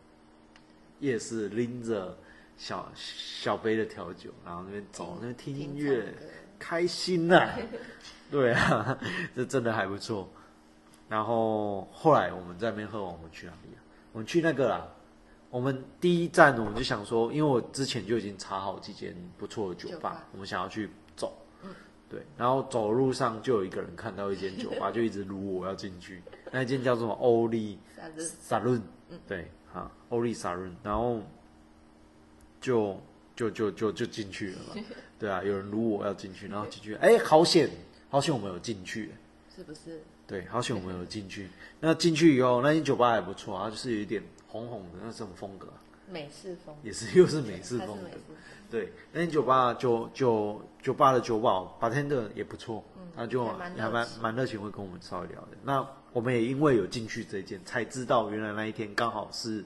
[1.00, 2.16] 夜市拎着
[2.56, 6.14] 小小杯的调酒，然后那边走，那边听音乐
[6.58, 7.48] 开心呐、
[8.30, 8.98] 对啊，
[9.34, 10.28] 这真的还不错。
[11.08, 13.78] 然后后来我们在那边喝完，我们去哪里啊？
[14.12, 14.88] 我们去那个啦。
[15.48, 21.32] 我们第一站我们就想说，因为我之前就已经查好几间不错的酒吧，酒吧我们想要去走。
[22.10, 26.22] 对，然后走路上就有一个人看到一间酒吧， 就一直撸我要进去。
[26.50, 27.78] 那一间叫做欧丽
[28.16, 28.82] 萨伦，
[29.26, 31.20] 对，哈，欧丽萨伦，然后
[32.60, 33.00] 就
[33.36, 34.82] 就就就就进去了嘛，
[35.18, 37.70] 对啊，有人撸我要进去，然后进去，哎，好险，
[38.08, 39.12] 好险我们有进去，
[39.54, 40.00] 是不是？
[40.26, 41.48] 对，好险我们有进去。
[41.78, 45.68] 那进去以后，那间酒吧还不错啊，就是有一点红红的那种风格，
[46.10, 48.18] 美式风，也是又是美式风格它是美式。
[48.68, 52.82] 对，那间酒吧就就酒吧的酒保 bartender 也不错，
[53.14, 55.48] 他就还蛮蛮热情，会跟我们稍微聊的。
[55.62, 59.64] 那我们也因为有进去这件，才知道原来那一天刚好是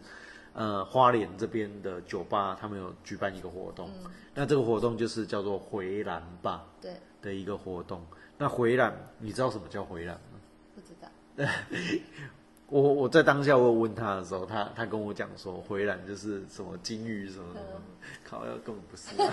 [0.54, 3.90] 呃花莲这边的酒吧，他们有举办一个活动。
[4.34, 8.04] 那这个活动就是叫做回蓝吧对，的一个活动。
[8.38, 10.40] 那回蓝，你知道什么叫回蓝吗？
[10.74, 11.08] 不知道，
[12.70, 17.80] 我我在当下我有问他的时候，他他跟我讲说，回蓝就是什么金鱼什么什么，
[18.24, 19.32] 靠，要根本不是、啊，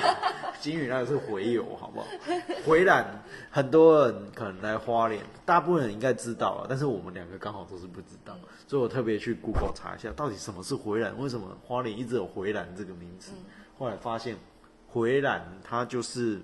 [0.60, 2.08] 金鱼那个是回游，好不好？
[2.66, 3.06] 回蓝
[3.52, 8.36] 很多人可能来花莲，大部分人应该知道了，但是我们两个刚好都是不知道，
[8.68, 13.32] 所以我特别去 Google 查一下，到底什么是回蓝，为什么花莲一直有回蓝这个名字？
[13.78, 14.36] 后来发现
[14.88, 16.42] 回蓝它就是，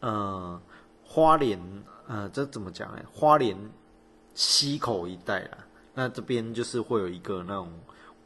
[0.00, 0.58] 呃，
[1.04, 1.60] 花莲，
[2.08, 3.04] 呃，这怎么讲哎？
[3.12, 3.54] 花莲
[4.34, 5.58] 溪口一带啦，
[5.94, 7.72] 那这边就是会有一个那种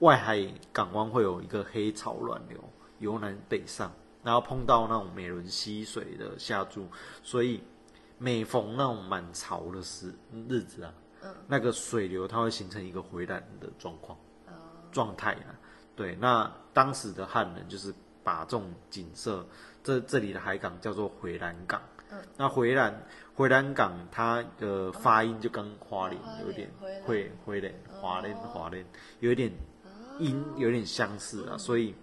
[0.00, 2.62] 外海港湾会有一个黑潮乱流，
[2.98, 3.90] 由南北上，
[4.22, 6.86] 然后碰到那种美仑溪水的下注，
[7.22, 7.62] 所以
[8.18, 10.14] 每逢那种满潮的时
[10.48, 10.94] 日子啊，
[11.48, 14.18] 那个水流它会形成一个回蓝的状况
[14.92, 15.54] 状态啊。
[15.96, 17.92] 对，那当时的汉人就是
[18.22, 19.46] 把这种景色，
[19.82, 21.80] 这这里的海港叫做回蓝港。
[22.36, 23.02] 那回兰
[23.34, 28.84] 回兰港它的发音就跟花莲有点花莲会回莲华莲华莲
[29.20, 29.52] 有一点
[30.18, 31.94] 音有点相似啊，所以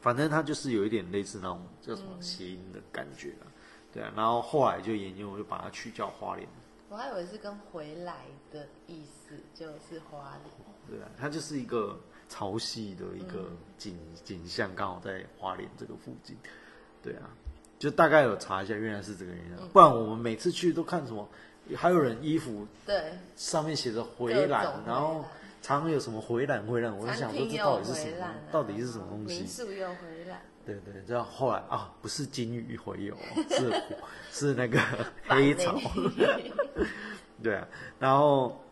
[0.00, 3.46] 反正它就是有一点类似那种叫什么谐音的感觉啊。
[3.92, 6.48] 对啊，然后后来就研究，就把它取叫花莲。
[6.88, 10.50] 我还以为是跟回来的意思，就是花莲。
[10.88, 11.96] 对啊，它就是一个
[12.28, 16.36] 潮汐的一个景、景象，刚好在花莲这个附近。
[17.00, 17.30] 对啊，
[17.84, 19.68] 就大概有查一下，原来是这个原因。
[19.70, 21.28] 不然我们每次去都看什么，
[21.76, 25.22] 还有人衣服对，上面写着回各蓝种，然后
[25.60, 29.46] 常常有什么回蓝回蓝，我就想说这到底是什么啊，到底是什么东西民？
[29.46, 33.14] 宿又回来，对对，这样后来啊，不是金鱼回游，
[33.50, 33.82] 是
[34.30, 34.80] 是那个
[35.28, 35.78] 黑潮。
[37.42, 37.68] 对啊，
[37.98, 38.64] 然后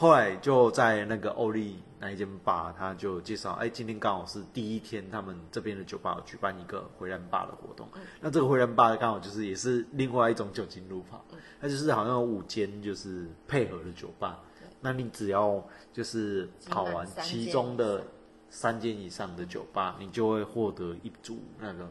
[0.00, 7.86] 后来就在那个欧丽那一间吧，他就介绍，哎，今天刚好是第一天，他们这边的酒吧有举办一个回蓝吧的活动。
[8.18, 11.22] 那这个回蓝吧刚好就是也是另外一种酒精路跑，
[11.60, 14.40] 它就是好像有五间就是配合的酒吧，
[14.80, 18.02] 那你只要就是跑完其中的
[18.48, 21.86] 三间以上的酒吧，你就会获得一组那个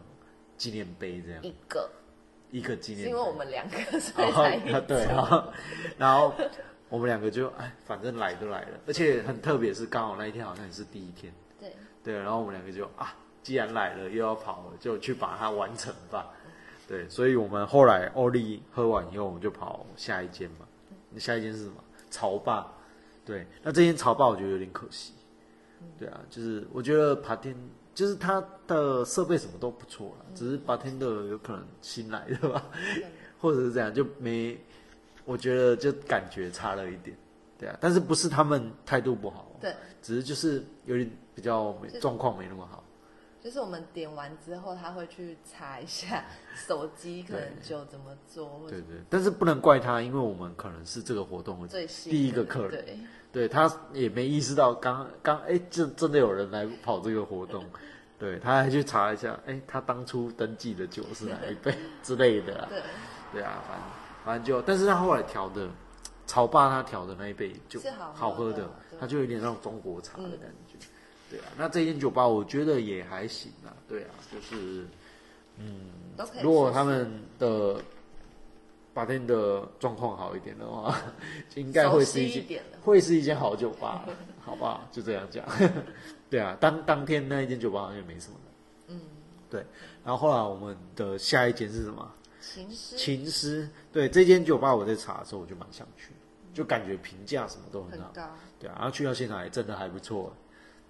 [0.58, 1.44] 纪念碑，这样。
[1.44, 1.88] 一个，
[2.50, 3.16] 一个纪是念碑。
[3.16, 5.06] 因为我们两个所以然后才一对，
[6.00, 6.34] 然后
[6.90, 11.74] 我们两个就哎，反正来都来了，而且很特别，是刚好那一天好像也是第一天，对，
[12.04, 16.28] 对，然后我们两个就啊，既然来了又要跑了，就去把它完成吧。
[16.88, 20.66] 对，所以我们后来欧丽喝完以后，我们就跑下一间嘛。
[21.18, 21.76] 下一间是什么？
[22.10, 22.66] 潮霸。
[23.24, 25.14] 对，那这间潮霸我觉得有点可惜。
[26.00, 27.56] 对啊，就是我觉得爬天
[27.94, 32.66] 就是它的设备什么都不错啦，只是爬天的有可能新来的吧，
[33.40, 34.60] 或者是这样就没，
[35.30, 37.16] 我觉得就感觉差了一点。
[37.56, 42.84] 对啊，但是不是他们态度不好，对，只是就是有点比较状况没那么好。
[43.42, 52.98] 就是我们点完之后，他会去查一下手机可能对就怎么做，对对，但是不能怪他，因为我们可能是这个活动的最新第一个的客人，对，
[53.32, 57.64] 对他也没意识到刚刚哎，这真的有人来跑这个活动，
[58.20, 62.82] 对，他还去查一下，哎，他当初登记的酒是哪一杯 之类的啊，对，
[63.34, 63.86] 对啊，反正
[64.30, 65.68] 反正就，但是他后来调的
[66.28, 70.78] 潮爸他调的那一杯就是好好喝的他就有点那种中国茶的感觉，
[71.32, 74.86] 对啊，那这间酒吧我觉得也还行啊，对啊，就是
[75.58, 75.90] 嗯
[76.44, 77.82] 如果他们的
[78.94, 80.96] 把店的状况好一点的话，
[81.56, 84.06] 应该会是一间会是一间好酒吧，
[84.46, 84.88] 好不好？
[84.92, 85.44] 就这样讲。
[86.30, 88.96] 对啊，当当天那一间酒吧好像也没什么人。
[88.98, 89.02] 嗯，
[89.50, 89.66] 对。
[90.06, 92.08] 然后后来我们的下一间是什么？
[92.50, 93.70] 琴师琴师。
[93.92, 96.14] 对，这间酒吧我在查的时候我就蛮想去，
[96.54, 98.08] 就感觉评价什么都很好。
[98.08, 100.34] 很高，对啊，然后去到现场也真的还不错。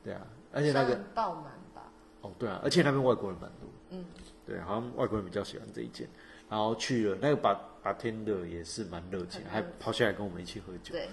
[0.03, 0.21] 对啊，
[0.53, 1.45] 而且那个爆满
[1.75, 1.91] 吧，
[2.21, 3.69] 哦，对啊，而且那边外国人蛮多。
[3.89, 4.05] 嗯，
[4.45, 6.07] 对，好像外国人比较喜欢这一间。
[6.49, 10.93] 然后去了那个把把天的也是蛮热情，还跑下来跟我们一起喝酒。
[10.93, 11.09] 对，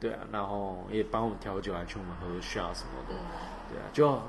[0.00, 3.14] 对啊，然后也帮我们调酒，还去我们喝 shot 什么的。
[3.14, 3.18] 嗯，
[3.70, 4.22] 对啊，就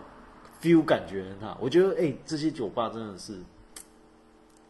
[0.61, 1.57] feel 感觉很好。
[1.61, 3.37] 我觉得哎、这些酒吧真的是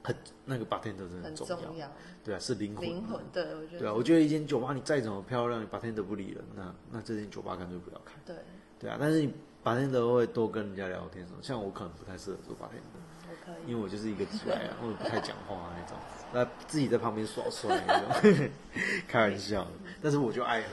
[0.04, 1.56] 很那个 bartender 真的很重要。
[1.56, 1.92] 重要，
[2.24, 2.86] 对啊，是灵魂。
[2.86, 8.14] 灵魂，对我觉得，对啊，我觉得一间酒吧你再怎么漂亮，你 bartender 不理人，那那这间酒吧干脆不要开。
[8.26, 8.36] 对，
[8.80, 9.34] 对啊，但是你
[9.64, 13.70] 白天的会多跟人家聊天什么，像我可能不太适合做白天的，我可以。
[13.72, 15.98] 因为我就是一个直白啊， 我也不太讲话那种，
[16.34, 18.50] 那自己在旁边耍帅那种，
[19.08, 19.72] 开玩笑的。
[20.02, 20.68] 但是我就爱喝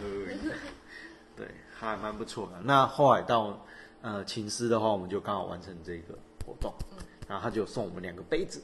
[1.37, 2.61] 对，还蛮不错的。
[2.62, 3.59] 那后来到
[4.03, 6.15] 呃琴师的话，我们就刚好完成这个
[6.47, 6.73] 活动，
[7.29, 8.62] 然后他就送我们两个杯子。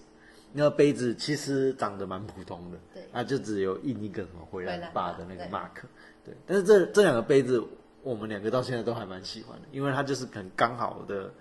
[0.53, 3.03] 那个杯子其实长得蛮普通的，对。
[3.13, 5.83] 啊，就只有印一个什么回来回来吧吧的那个 mark，
[6.25, 6.35] 对。
[6.47, 7.63] 但是这这两个杯子，
[8.03, 11.33] 我们两个到现在都还蛮喜欢的，因为它就是很刚好的，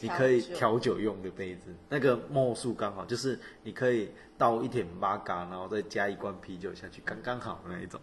[0.00, 0.98] 你可以调酒。
[0.98, 8.00] 用的杯子，那个墨数刚好，就是你可以倒一点八嘎，然后再加一罐啤酒下去，刚刚好那一种。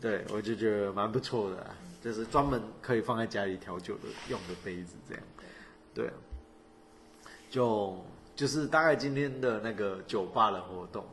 [0.00, 5.22] 对，我就觉得蛮不错的、啊，就是专门可以放在家里调酒的用的杯子这样。
[5.92, 6.14] 对啊，
[7.50, 8.02] 就
[8.34, 11.04] 就是大概今天的那个酒吧的活动。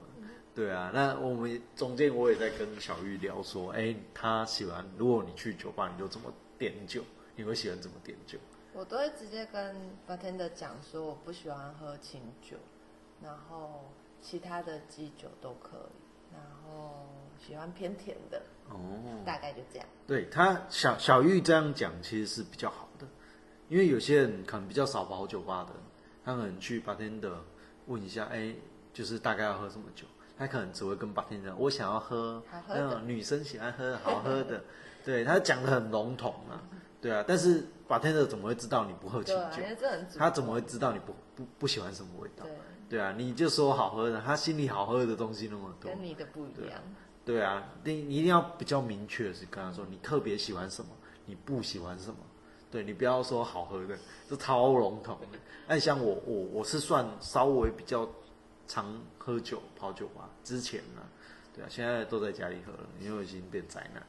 [0.55, 7.03] 对啊，那我们中间我也在跟小玉聊说，哎，他喜欢，如果你去酒吧，你就怎么点酒？
[7.35, 8.39] 你会喜欢怎么点酒？
[8.73, 9.75] 我都会直接跟
[10.07, 12.57] bartender 讲说我不喜欢喝清酒，
[13.21, 17.05] 然后其他的基酒都可以，然后
[17.39, 18.77] 喜欢偏甜的，哦，
[19.23, 19.87] 大概就这样。
[20.07, 23.05] 对他小小玉这样讲其实是比较好的，
[23.69, 25.73] 因为有些人可能比较少跑酒吧的，
[26.27, 27.31] 他可能去 bartender
[27.85, 28.53] 问一下，哎，
[28.91, 30.05] 就是大概要喝什么酒，
[30.37, 34.61] 他可能只会跟 bartender 我想要喝那种女生喜欢喝好喝的，
[35.05, 36.59] 对他讲的很笼统啊，
[37.01, 39.61] 对啊，但是 bartender 怎么会知道你不喝清酒？
[40.19, 42.43] 他怎么会知道你不不不喜欢什么味道？
[42.43, 42.51] 对，
[42.89, 46.81] 对啊，你就说好喝的，他心里好喝的东西那么多，跟你的不一样。
[47.23, 50.89] 对啊，你你一定要比较明确的是跟他说你特别喜欢什么，
[51.25, 52.17] 你不喜欢什么。
[52.69, 53.97] 对你不要说好喝的，
[54.29, 55.39] 这超笼统的。
[55.67, 58.07] 那像我我我是算稍微比较
[58.67, 61.01] 常喝酒跑酒吧之前呢、
[61.53, 64.07] 对啊，现在都在家里喝了，因为我已经变宅男了。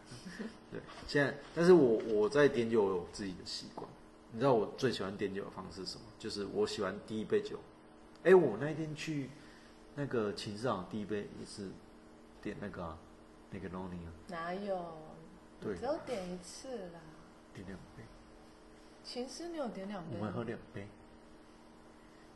[0.71, 3.89] 对，现在但是我我在点酒有自己的习惯。
[4.31, 6.05] 你知道我最喜欢点酒的方式是什么？
[6.19, 7.59] 就是我喜欢第一杯酒。
[8.25, 9.31] 哎，我那天去
[9.95, 11.71] 那个琴市场第一杯也是
[12.43, 12.99] 点那个、啊、
[13.51, 14.99] 那个 Noni 啊，哪有？
[15.61, 17.01] 对只有点一次啦。
[17.55, 18.03] 点两杯。
[19.09, 20.87] 琴师你有点两杯我们喝两杯。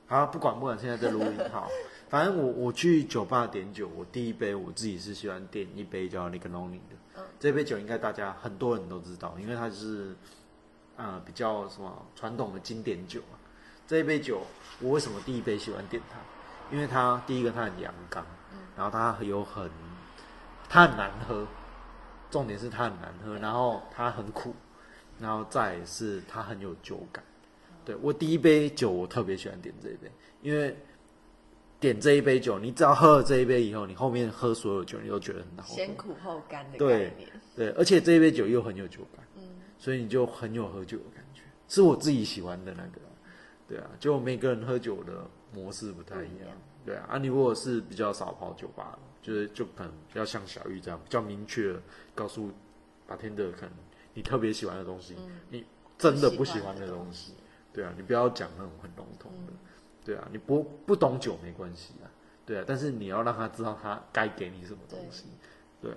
[0.06, 1.68] 好，不管不管，现在在录音好。
[2.08, 6.96] 反正我我去酒吧点酒，我第一杯我自己是喜欢点一杯叫那个 Lonely 的。
[7.16, 10.16] 嗯这杯酒应该大家很多人都知道，因为它是
[10.96, 13.36] 呃比较什么传统的经典酒啊。
[13.86, 14.40] 这一杯酒，
[14.80, 16.16] 我为什么第一杯喜欢点它？
[16.74, 18.24] 因为它第一个它很阳刚，
[18.74, 19.70] 然后它有很
[20.70, 21.46] 它很难喝，
[22.30, 24.54] 重点是它很难喝，然后它很苦，
[25.22, 27.24] 然后再是它很有酒感。
[27.84, 30.10] 对我第一杯酒，我特别喜欢点这一杯，
[30.42, 30.76] 因为
[31.80, 35.74] 点这一杯酒，你只要喝了这一杯以后，你后面喝所有酒，你都觉得很好喝。
[35.74, 37.28] 先苦后甘的对概念。
[37.56, 39.42] 对，而且这一杯酒又很有酒感，嗯，
[39.78, 43.00] 所以你就很有喝酒的感觉，是我自己喜欢的那个。
[43.68, 46.48] 对啊，就每个人喝酒的模式不太一样。
[46.84, 51.74] 对啊，啊，你如果是比较少跑酒吧的，就是就可能比较像小玉这样，比较明确
[52.14, 52.50] 告诉
[53.06, 53.72] 把天的可能
[54.14, 55.16] 你特别喜欢的东西，
[55.50, 55.64] 你
[55.98, 57.34] 真的不喜欢的东西。
[57.72, 59.52] 对啊，你不要讲那种很笼统的。
[60.04, 62.10] 对啊，你不不懂酒没关系啊。
[62.44, 65.24] 对啊，但是你要让他知道他该给你什么东西。
[65.80, 65.96] 对啊，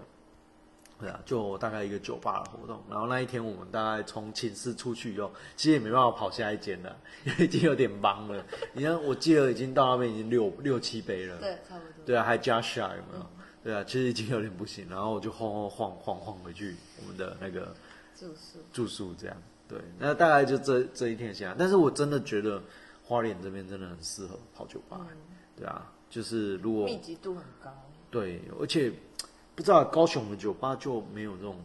[0.99, 2.81] 对啊，就大概一个酒吧的活动。
[2.89, 8.45] 然后那一天我们大概从寝室出去以后，其实也没办法跑下一间了，因 为已经有点忙了。
[8.73, 11.37] 你看，我记得已经到那边已经六六七杯了。
[11.39, 12.05] 对，差不多。
[12.05, 13.25] 对啊，还加下有没有？
[13.63, 14.87] 对啊，其实已经有点不行。
[14.87, 17.75] 然后我就晃晃晃晃晃回去我们的那个
[18.17, 19.37] 住宿住宿这样。
[19.67, 22.61] 对，那大概就这这一天下来，但是我真的觉得
[23.03, 25.01] 花莲这边真的很适合跑酒吧。
[25.57, 27.71] 对啊，就是如果密集度很高，
[28.11, 28.91] 对，而且
[29.55, 31.57] 不知道高雄的酒吧就没有这种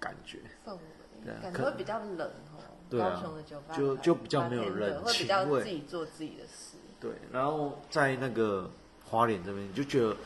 [0.00, 0.76] 感觉，氛
[1.24, 2.62] 对啊围感觉可会比较冷哦。
[2.88, 6.78] 对啊高雄的酒吧就就比较没有人会比较情味自己做自己的事。
[6.98, 8.70] 对，然后在那个
[9.04, 10.16] 花莲这边，你就觉得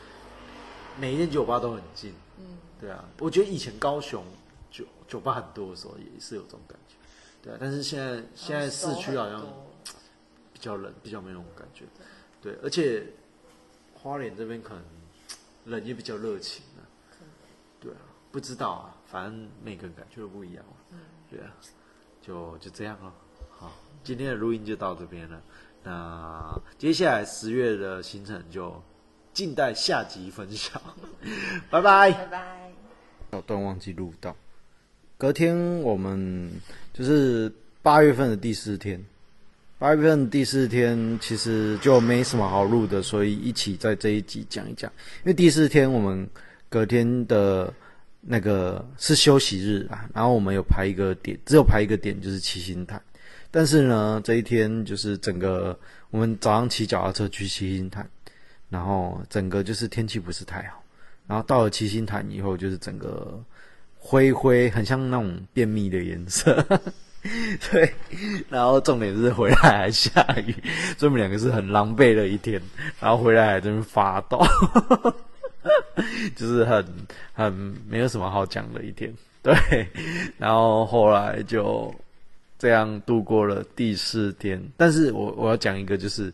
[0.97, 4.23] 每一间酒吧都很近，嗯，对啊，我觉得以前高雄
[5.13, 6.95] 酒酒吧很多的时候也是有这种感觉，
[7.43, 9.45] 对啊，但是现在现在市区好像
[10.51, 11.85] 比较冷，比较没有那种感觉，
[12.41, 13.05] 对，而且
[13.93, 14.83] 花莲这边可能
[15.65, 16.81] 人也比较热情啊，
[17.79, 17.97] 对啊，
[18.31, 20.97] 不知道啊，反正每个人感觉都不一样嘛，
[21.29, 21.53] 对啊，
[22.19, 23.13] 就就这样咯。
[23.51, 23.71] 好，
[24.03, 25.41] 今天的录音就到这边了。
[25.83, 28.81] 那接下来十月的行程就
[29.31, 30.81] 静待下集分享，
[31.69, 32.11] 拜拜。
[32.11, 32.71] 拜拜。
[33.31, 34.35] 小段忘记录到，
[35.17, 36.49] 隔天我们
[36.93, 37.51] 就是
[37.81, 39.01] 八月份的第四天，
[39.77, 44.91] 八月份第四天其实就没什么好录的，所以一起在这一集讲一讲。
[45.23, 46.27] 因为第四天我们
[46.67, 47.73] 隔天的
[48.19, 53.01] 那个是休息日啊，然后我们有排一个点，只有排一个点就是七星潭。
[53.51, 55.77] 但是呢，这一天就是整个
[56.09, 58.09] 我们早上骑脚踏车去七星潭，
[58.69, 60.83] 然后整个就是天气不是太好，
[61.27, 63.39] 然后到了七星潭以后，就是整个
[64.05, 66.53] 灰灰，很像那种便秘的颜色。
[67.71, 67.89] 对，
[68.49, 70.11] 然后重点是回来还下
[70.45, 70.51] 雨，
[70.97, 72.61] 所以我们两个是很狼狈的一天，
[72.99, 74.45] 然后回来还真发抖，
[76.35, 76.85] 就是很
[77.31, 77.53] 很
[77.87, 79.09] 没有什么好讲的一天。
[79.41, 79.55] 对，
[80.37, 81.95] 然后后来就
[82.59, 84.61] 这样度过了第四天。
[84.75, 86.31] 但是我我要讲一个，就是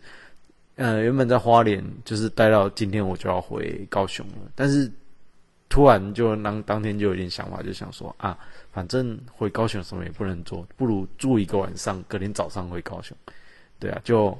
[0.75, 4.91] 呃，原本在花莲，就是待到今天我就要回高雄了，但是
[5.69, 8.37] 突然就当当天就有点想法，就想说啊。
[8.71, 13.17] 反正回高雄什么也不能做，不如住一个晚上，隔天早上回高雄。
[13.79, 14.37] 对啊，就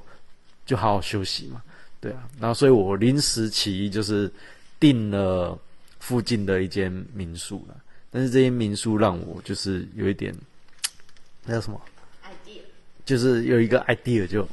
[0.67, 1.61] 就好好休息嘛。
[1.99, 4.31] 对啊，然后所以我临时起意就是
[4.79, 5.57] 订了
[5.99, 7.75] 附近的一间民宿了。
[8.11, 10.33] 但是这间民宿让我就是有一点
[11.43, 11.81] 那叫什么
[12.23, 12.61] idea，
[13.03, 14.47] 就是有一个 idea 就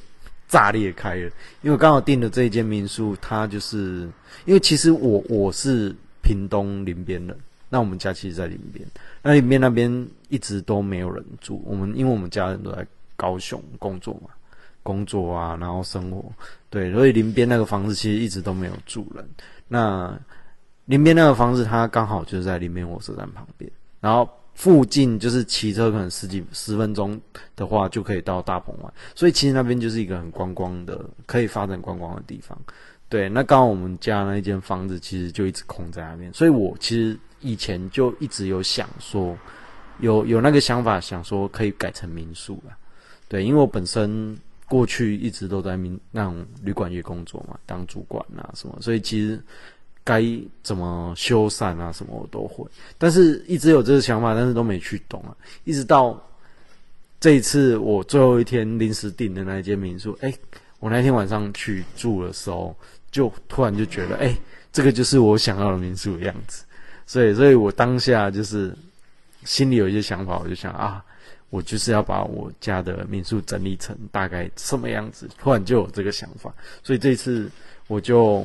[0.48, 1.26] 炸裂开了。
[1.60, 4.08] 因为我刚好订的这一间民宿，它就是
[4.46, 5.94] 因为其实我我是
[6.26, 7.36] 屏东林边人。
[7.68, 8.86] 那我们家其实，在林边，
[9.22, 11.60] 那林边那边一直都没有人住。
[11.66, 14.30] 我们因为我们家人都在高雄工作嘛，
[14.84, 16.24] 工作啊，然后生活，
[16.70, 19.28] 对，所以林边那个房子其实一直都没有住人。
[19.66, 20.16] 那
[20.84, 23.68] 林边那个房子，它刚好就是在林边火车站旁边，
[24.00, 27.20] 然后附近就是骑车可能十几十分钟
[27.56, 28.92] 的话，就可以到大鹏湾。
[29.16, 32.56] 所以其实那边就是一个很观光的，可以发展观光的地方。
[33.08, 37.18] 对，那刚好我们家那一间房子其实就一直空在那边，所以我其实。
[37.40, 39.36] 以前就一直有想说，
[40.00, 42.76] 有有那个想法，想说可以改成民宿了。
[43.28, 44.36] 对，因为我本身
[44.66, 49.38] 过去一直都在民那种旅馆业工作嘛，当主管啊什么，所以其实
[50.02, 50.24] 该
[50.62, 52.66] 怎么修缮啊什么我都会。
[52.96, 55.36] 但是一直有这个想法，但是都没去懂啊。
[55.64, 56.20] 一直到
[57.20, 60.34] 这一次我最后一天临时订的那一间民宿，哎，
[60.80, 62.74] 我那天晚上去住的时候，
[63.10, 64.36] 就突然就觉得，哎，
[64.72, 66.64] 这个就是我想要的民宿的样子。
[67.06, 68.74] 所以，所以我当下就是
[69.44, 71.04] 心里有一些想法，我就想啊，
[71.50, 75.28] 我就是要把我家的民宿整理成大概什么样子。
[75.38, 76.52] 突然就有这个想法，
[76.82, 77.48] 所以这次
[77.86, 78.44] 我就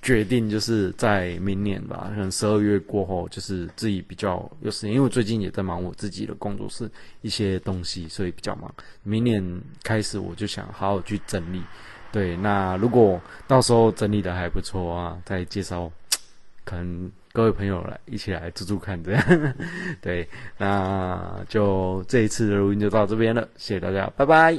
[0.00, 6.90] 决定就是在明年吧，可能十二月过后，就是自己比较有时间，因为我最近也在忙我自己的工作室
[7.20, 8.74] 一些东西，所以比较忙。
[9.02, 11.62] 明年开始我就想好好去整理。
[12.12, 15.90] 对，那如果到时候整理的还不错啊，再介绍，
[16.64, 17.10] 可能。
[17.32, 19.54] 各位朋友来一起来住住看，这样
[20.02, 24.58] 对，那就这一次的录音就到这边了，谢谢大家，拜拜。